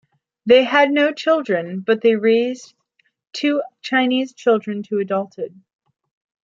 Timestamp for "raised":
2.15-2.73